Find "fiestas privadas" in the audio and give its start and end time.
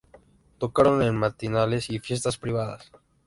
1.99-2.91